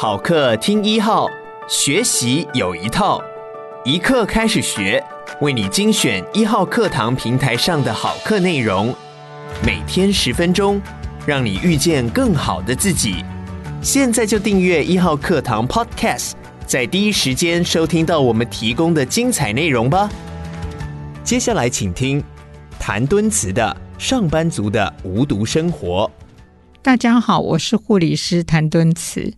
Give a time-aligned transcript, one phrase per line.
[0.00, 1.26] 好课听一号，
[1.68, 3.20] 学习有一套，
[3.84, 5.02] 一课开始学，
[5.40, 8.94] 为你精选一号课堂平台上的好课内容，
[9.66, 10.80] 每天十分钟，
[11.26, 13.24] 让你遇见更好的自己。
[13.82, 16.34] 现在就订阅一号课堂 Podcast，
[16.64, 20.08] 在第一时间收听到我们提供的精彩内容吧。
[21.24, 22.22] 接下来请听
[22.78, 26.08] 谭敦慈的《上班族的无毒生活》。
[26.82, 29.34] 大家好，我是护理师谭敦慈。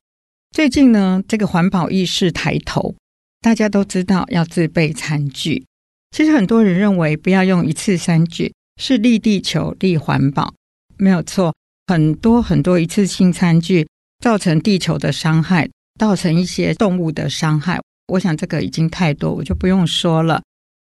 [0.53, 2.97] 最近呢，这个环保意识抬头，
[3.41, 5.65] 大家都知道要自备餐具。
[6.11, 10.53] 其实很多人认为不要用一次餐具是利地球、利环保，
[10.99, 11.55] 没有错。
[11.87, 13.87] 很多很多一次性餐具
[14.19, 15.69] 造成地球的伤害，
[16.01, 17.81] 造成一些动物的伤害。
[18.09, 20.43] 我想这个已经太多，我就不用说了。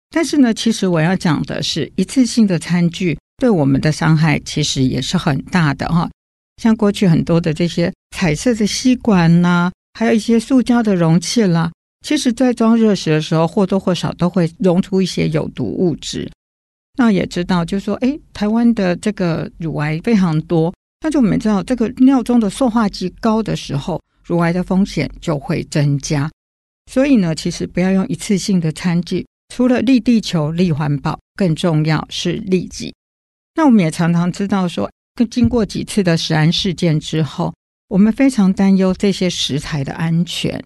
[0.09, 6.11] 但是呢，其实我要讲的是，一次性的餐具对我们的伤害其实也是很大的哈。
[6.61, 11.73] 像过去很多的这些彩色的吸管呐、啊，还有一些塑胶的容器啦，
[12.07, 16.31] 其实在装热食的时候或多或少都会溶出一些有毒物质。
[16.99, 26.31] 那也知道，就是说，诶，台湾的这个乳癌非常多，那就我们知道，这个尿中的塑化剂高的时候，乳癌的风险就会增加。
[26.93, 32.93] 所以呢，其实不要用一次性的餐具，除了利地球、利环保，更重要是利己。
[33.55, 34.91] 那我们也常常知道说。
[35.27, 37.55] 经过几次的食安事件之后，
[37.89, 40.63] 我们非常担忧这些食材的安全。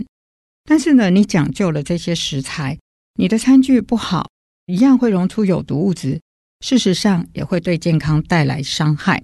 [0.64, 2.78] 但是呢，你讲究了这些食材，
[3.16, 4.28] 你的餐具不好，
[4.66, 6.20] 一样会溶出有毒物质。
[6.64, 9.22] 事实上，也会对健康带来伤害。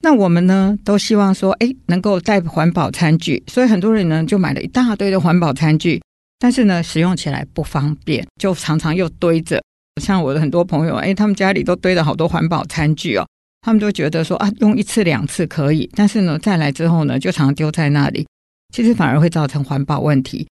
[0.00, 6.02] 那我们呢，都希望说，哎，能够带环保餐具，所以很多人呢就买了一大堆的环保餐具。
[6.38, 9.62] 但是呢，使用起来不方便，就常常又堆着。
[10.02, 13.26] 像我的很多朋友，哎，他们家里都堆了好多环保餐具哦。
[13.66, 18.24] 他们都觉得说啊，用一次两次可以，但是呢，再来之后呢，就常丢在那里，
[18.72, 20.46] 其实反而会造成环保问题。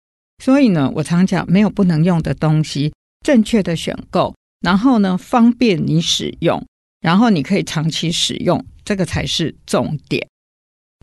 [0.44, 2.92] 所以呢，我常讲，没有不能用的东西，
[3.24, 6.66] 正确的选购，然后呢，方便你使用，
[7.02, 10.28] 然后你可以长期使用，这个才是重点。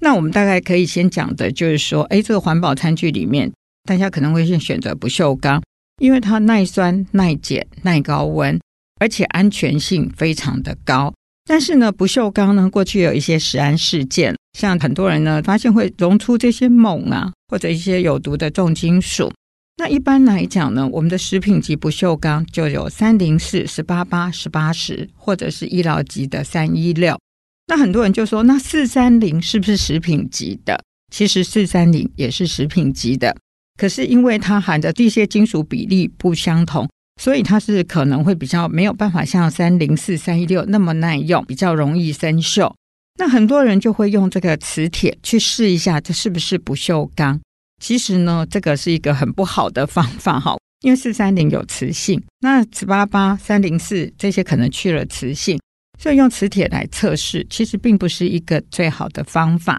[0.03, 3.53] 那我们大概可以先讲的就是说，哎，这个环保餐具里面，
[3.85, 5.63] 大家可能会先选择不锈钢，
[6.01, 8.59] 因为它耐酸、耐碱、耐高温，
[8.99, 11.15] 而且安全性非常的高。
[11.51, 19.33] 但是呢，不锈钢呢，过去有一些食安事件，像很多人呢发现会溶出这些锰啊，或者一些有毒的重金属。
[19.79, 27.19] 那一般来讲呢，我们的食品级不锈钢就有三零四、十八八、十八十，或者是医疗级的三一六。
[27.67, 30.81] 那很多人就说，那四三零是不是食品级的？
[31.13, 33.37] 其实四三零也是食品级的，
[33.77, 36.89] 可是因为它含的这些金属比例不相同。
[37.21, 42.73] 所以它是可能会比较没有办法像三零四、三一六那么耐用，比较容易生锈。
[43.19, 47.39] 那很多人就会用这个磁铁去试一下，这是不是不锈钢？
[47.79, 55.61] 其实呢，这个是一个很不好的方法哈， 因为四三零有磁性，那十八八、三零四这些可能去了磁性，
[55.99, 59.79] 所以用磁铁来测试，其实并不是一个最好的方法。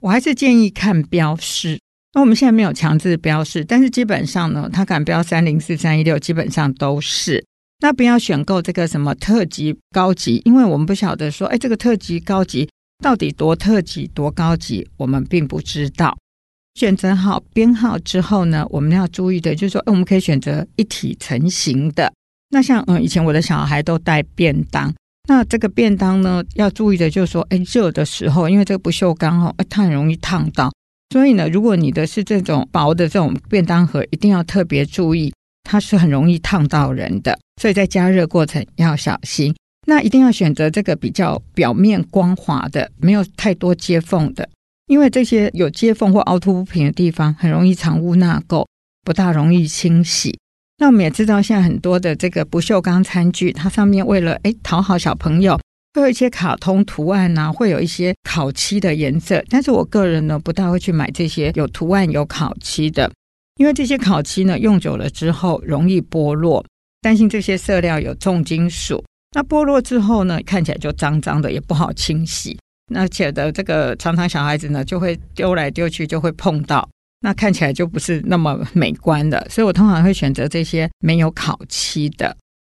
[0.00, 1.78] 我还是建议看标识。
[2.14, 7.44] 那我们现在没有强制标示，但是基本上呢，它敢标三零四、三一六，基本上都是。
[7.80, 12.68] 那不要选购这个什么特级、高级，因为我们不晓得说，哎，这个特级、高级
[13.02, 16.16] 到底多特级、多高级，我们并不知道。
[16.74, 22.12] 选择好编号之后呢，我们要注意的就是说，哎我们可以选择一体成型的。
[22.50, 24.92] 那像嗯，以前我的小孩都带便当，
[25.28, 30.72] 那这个便当呢，要注意的就是说，哎，热的时候，因为这个不锈钢哦，它很容易烫到。
[31.10, 35.32] 所以呢，如果你的是这种薄的这种便当盒，一定要特别注意，
[35.62, 37.38] 它是很容易烫到人的。
[37.60, 39.54] 所以在加热过程要小心。
[39.86, 44.46] 那一定要选择这个比较表面光滑的，没有太多接缝的，
[44.86, 48.66] 因为这些有接缝或凹凸不平的地方，很容易藏污纳垢，
[49.02, 50.38] 不大容易清洗。
[50.76, 55.58] 那我们也知道，现在很多的这个不锈钢餐具，它上面为了诶讨好小朋友。
[55.98, 63.10] 会有一些卡通图案呐、啊，会有一些烤漆的颜色，但是我个人呢，不大会去买这些有图案、有烤漆的，
[63.56, 66.64] 因为这些烤漆呢，用久了之后容易剥落，
[67.02, 72.58] 担心这些色料有重金属，那剥落之后呢，看起来就脏脏的，也不好清洗。
[72.90, 76.88] 那且的这个常常小孩子呢，就会丢来丢去，就会碰到，
[77.20, 82.34] 那看起来就不是那么美观的，所以我通常会选择这些没有烤漆的。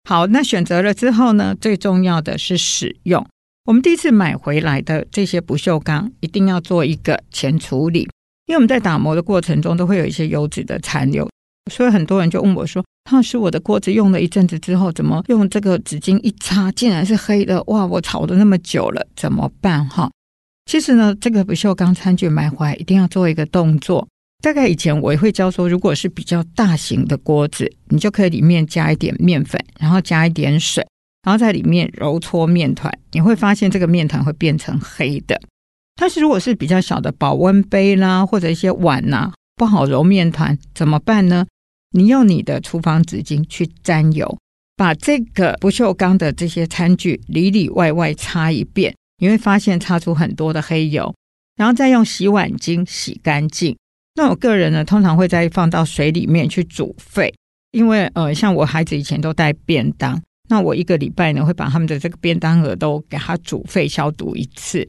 [0.09, 3.27] 好，那选择了之后呢，最重要的是使用。
[3.67, 8.09] 我们第一次买回来的这些不锈钢，一定要做一个前处理，
[8.47, 11.29] 因为我们在打磨的过程中都会有一些油脂的残留，
[11.71, 12.83] 所以很多人就问我说
[13.13, 17.63] ：“老师我的锅子用了一阵子之后，怎么用这个纸巾一擦，竟然是黑的？
[17.65, 20.11] 哇，我炒了那么久了，怎么办？”哈，
[20.65, 24.09] 其实呢，这个不锈钢餐具买回来一定要做一个动作，
[24.41, 30.87] 大概以前我也会教说，如果是比较大型的锅子，你就可以里面加一点面粉，然后加一点水，
[31.25, 35.41] 然后在里面揉搓面团，你会发现这个面团会变成黑的。
[35.97, 41.45] 但是如果是比较小的保温杯啦，或者一些碗呐、不好揉面团，怎么办呢？
[41.91, 44.39] 你用你的厨房纸巾去沾油，
[44.77, 51.13] 把这个不锈钢的这些餐具里里外外擦一遍，你会发现擦出很多的黑油，
[51.57, 53.77] 然后再用洗碗巾洗干净。
[54.19, 57.33] 那我个人呢，通常会再放到水里面去煮沸，
[57.71, 64.85] 因为呃，像我孩子以前都带便当，那我一个礼拜呢会把他们的这个便当盒都给他煮沸消毒一次。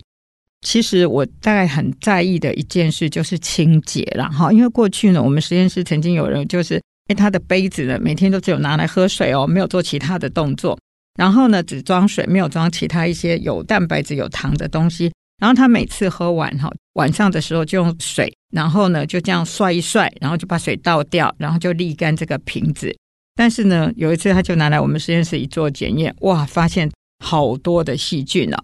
[0.62, 10.76] 其实我大概很在意的一件事就是清洁了哈，因为过去呢，我们实验室曾经有人就是，诶，他的杯子呢，每天都只有拿来喝水哦，没有做其他的动作，
[11.20, 22.96] 然后呢，只装水，没有装其他一些有蛋白质、有糖的东西，然后他每次喝完哈，晚上的时候就用水，然后呢就这样涮一涮，然后就把水倒掉，然后就沥干这个瓶子。
[23.36, 26.92] 但是呢，有一次他就拿来我们实验室一做检验，哇，发现
[27.24, 28.58] 好多的细菌哦。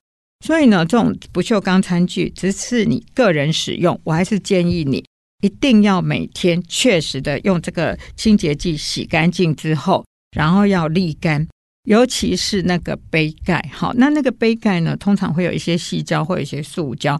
[0.45, 5.03] 所以呢，这种不锈钢餐具只是你个人使用，我还是建议你
[5.41, 10.05] 一定要每天确实的用这个清洁剂洗干净之后，
[10.35, 11.47] 然后要沥干，
[11.85, 13.67] 尤其是那个杯盖。
[13.73, 17.19] 好，那那个杯盖呢，通常会有一些细胶或有一些塑胶。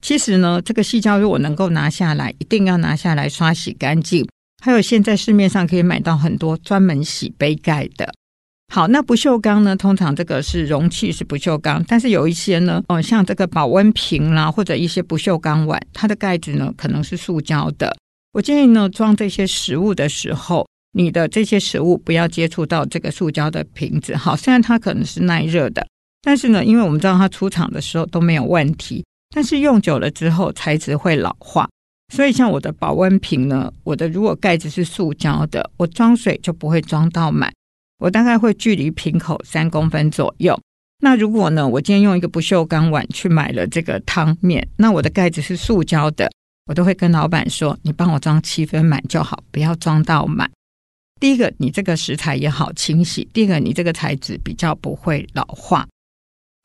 [0.00, 4.26] 其实呢，这个细胶如果能够拿下来，一定要拿下来刷洗干净。
[4.62, 8.12] 还有现在市面上可以买到很多专门洗杯盖的。
[8.72, 9.76] 好，那不锈钢呢？
[9.76, 17.94] 通常这个是容器是不锈钢，但是有一些呢，哦，像这个保温瓶啦，或者一些不锈钢碗，它的盖子呢可能是塑胶的。
[18.32, 24.14] 我建议呢，装这些食物的时候，你的这些食物不要接触到这个塑胶的瓶子。
[24.16, 25.86] 好，虽然它可能是耐热的，
[26.22, 29.04] 但是呢，因为我们知道它出厂的时候都没有问题，
[29.34, 31.68] 但是用久了之后材质会老化，
[32.14, 37.52] 所以像我的保温瓶呢，我的如果盖子是塑胶的，我装水就不会装到满。
[37.98, 40.58] 我大概会距离瓶口三公分左右。
[41.00, 46.30] 那如果呢，我今天用一个不锈钢碗去买了这个汤面，那我的盖子是塑胶的，
[46.66, 50.50] 我都会跟老板说：“你帮我装七分满就好，不要装到满。”
[51.22, 55.86] 第一个，你这个食材也好清洗；第二个，你这个材质比较不会老化。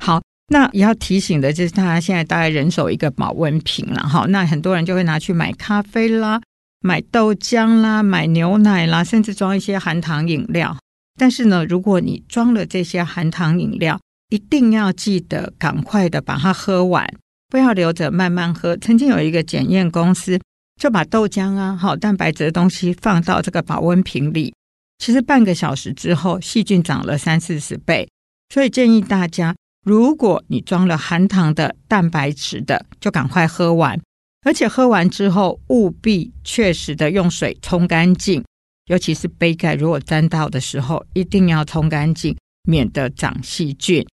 [0.03, 4.25] 好，那也要提醒的就是，大家现在大概人手一个保温瓶了哈。
[4.29, 6.41] 那很多人就会拿去买咖啡啦、
[6.81, 10.75] 买豆浆啦、买牛奶啦，甚至装一些含糖饮料。
[11.19, 13.99] 但是呢，如果你装了这些含糖饮料，
[14.31, 17.07] 一定要记得赶快的把它喝完，
[17.47, 18.75] 不要留着慢慢喝。
[18.77, 20.39] 曾经有一个检验公司
[20.77, 24.53] 就把豆浆啊、好蛋白质的东西放到这个保温瓶里，
[24.99, 28.07] 其实半个小时之后，细菌长了三四十倍。
[28.53, 33.99] 所以建议大家，如果你装了含糖的蛋白质的，就赶快喝完，
[34.45, 38.43] 而且喝完之后务必确实的用水冲干净。
[38.85, 44.07] 尤其是杯盖，如果沾到的时候，一定要冲干净，免得长细菌。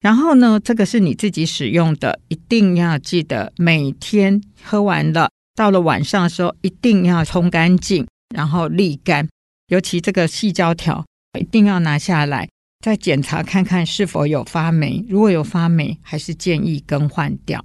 [0.00, 9.28] 然后呢，这个是你自己使用的，一定要记得每天喝完了，到了晚上的时候，一定要冲干净，然后沥干。
[9.66, 11.04] 尤其这个细胶条，
[11.36, 15.04] 一定要拿下来，再检查看看是否有发霉。
[15.08, 17.60] 如果有发霉，还是建议更换掉。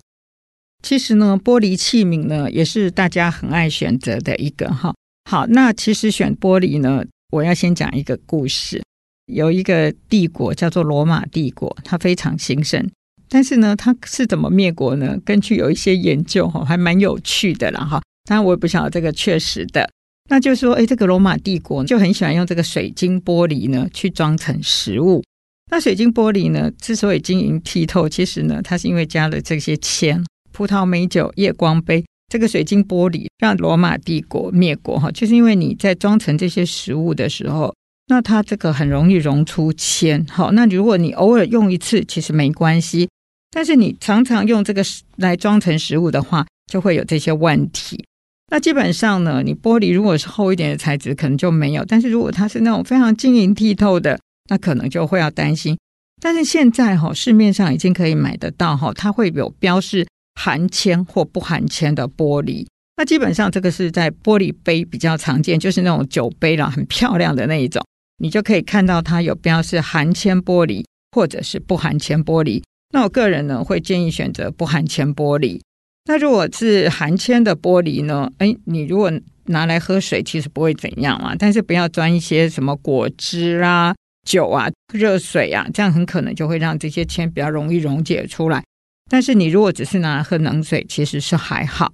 [0.82, 4.96] 其实呢，玻璃器皿呢，也是大家很爱选择的一个哈。
[5.30, 8.82] 好，那其实选玻璃呢，我要先讲一个故事。
[9.28, 12.90] 有一个帝国叫做罗马帝国，它非常兴盛，
[13.34, 15.18] 但是呢，它是怎么灭国呢？
[15.26, 18.00] 根据有一些研究哈，还蛮有趣的啦哈。
[18.30, 19.90] 当然我也不晓得这个确实的，
[20.30, 25.24] 那就是说，哎，这个罗马帝国就很喜欢用这个水晶玻璃呢去装成食物。
[25.72, 32.06] 那水晶玻璃呢，之所以晶莹剔透，其实呢，它是因为加了这些铅、葡萄美酒、夜光杯。
[32.30, 37.74] 这个水晶玻璃让罗马帝国灭国哈，就是因为你在装成这些食物的时候，
[38.10, 40.24] 那它这个很容易溶出铅。
[40.30, 43.10] 好，那如果你偶尔用一次，其实没关系，
[43.54, 44.84] 但是你常常用这个
[45.18, 48.04] 来装成食物的话，就会有这些问题。
[48.52, 54.20] 那基本上呢，你玻璃如果是厚一点的材质，可能就没有；但是如果它是那种非常晶莹剔透的，
[54.50, 55.78] 那可能就会要担心。
[56.20, 60.08] 但是现在哈，市面上已经可以买得到哈，它会有标示。
[60.36, 62.66] 含铅或不含铅的玻璃，
[62.98, 67.86] 那基本上这个是在玻璃杯比较常见，就是那种酒杯啦，很漂亮的那一种，
[68.18, 72.64] 你就可以看到它有标示含铅玻璃或者是不含铅玻璃。
[72.94, 75.60] 那我个人呢会建议选择不含铅玻璃。
[76.06, 78.32] 那如果是含铅的玻璃呢？
[78.38, 79.12] 诶，你如果
[79.46, 83.96] 拿来喝水，其实不会怎样嘛，但是不要装一些什么果汁啊、
[84.28, 88.64] 酒啊、热水啊，这样很可能就会让这些铅比较容易溶解出来。
[89.10, 91.92] 但是你如果只是拿来喝冷水，其实是还好。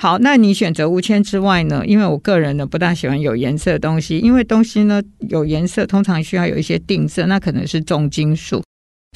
[0.00, 1.84] 好，那你选择无铅之外呢？
[1.86, 8.62] 因为我个人呢不大喜欢有颜色的东西，因为东西呢有颜色通常需要有一些定色，那可能是重金属，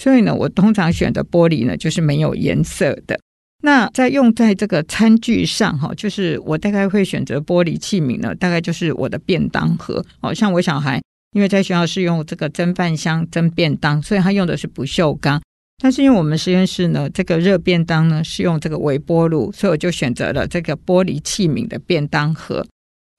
[0.00, 3.18] 所以呢我通常选的玻璃呢就是没有颜色的。
[3.64, 10.04] 那在用在这个餐具上哈，就是我大概会选择玻璃器皿呢，大概就是我的便当盒。
[10.20, 11.00] 哦，像我小孩
[11.32, 15.40] 因为在学校是用这个蒸饭箱蒸便当，所以他用的是不锈钢。
[15.80, 22.66] 但是因为我们实验室呢，这个热便当呢是用这个微波炉，所以我就选择了这个玻璃器皿的便当盒。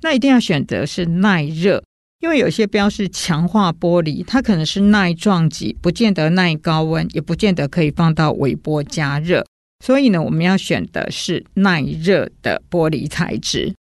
[0.04, 1.82] 那一定要选择是耐热，
[2.24, 9.46] 因为有些标示强化玻璃，它可能是耐撞击，不见得耐高温，也不见得可以放到微波加热。
[9.84, 13.76] 所以呢，我们要选的是耐热的玻璃材质。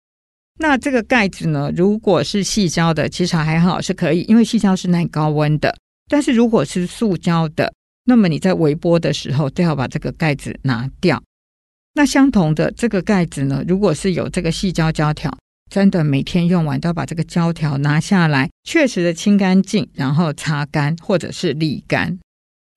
[0.58, 5.76] 那这个盖子呢，如果是细胶的，其实还好是可以，因为细胶是耐高温的。
[6.08, 7.74] 但是如果是塑胶的，
[8.06, 11.22] 那么你在微波的时候，最好把这个盖子拿掉。
[11.94, 15.38] 那相同的这个盖子呢，如果是有这个细胶胶条，
[15.70, 22.20] 真的每天用完都要把这个胶条拿下来，确实的清干净，然后擦干或者是沥干。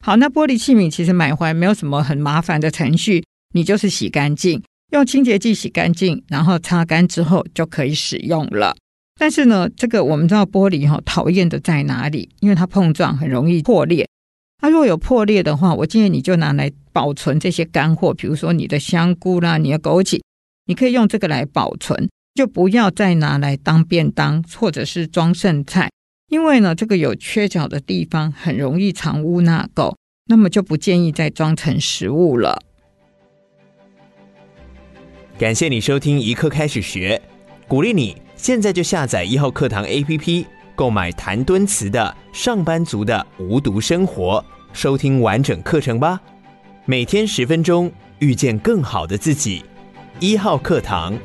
[0.04, 8.74] 好，那玻璃器皿其实买回来没有什么很麻烦的程序，你就是洗干净，用清洁剂洗干净，然后擦干之后就可以使用了。
[9.18, 12.28] 但是呢，这个我们知道玻璃哈讨厌的在哪里？
[12.40, 14.08] 因为它碰撞很容易破裂。
[14.60, 20.20] 它、啊、如果有破裂的话，我建议你就拿来保存这些干货，比如说你的香菇啦、你的枸杞，
[20.66, 25.90] 你可以用这个来保存，就不要再拿来当便当或者是装剩菜，
[26.28, 29.94] 因为呢，这个有缺角的地方很容易藏污纳垢，
[30.26, 32.62] 那么就不建议再装成食物了。
[35.38, 37.20] 感谢你收听一课开始学，
[37.68, 40.46] 鼓励你现在就下载一号课堂 APP。
[40.74, 44.42] 购买谭敦慈的《上班族的无毒生活》，
[44.76, 46.18] 收听完整课程吧。
[46.86, 49.62] 每天十分钟，遇见更好的自己。
[50.18, 51.16] 一号课堂。